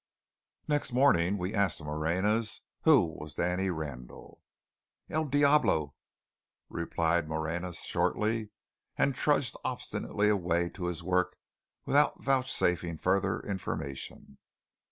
[0.67, 4.41] Next morning we asked the Moreñas who was Danny Randall.
[5.11, 5.93] "El diabolo,"
[6.69, 8.49] replied Moreña shortly;
[8.97, 11.35] and trudged obstinately away to his work
[11.85, 14.39] without vouchsafing further information.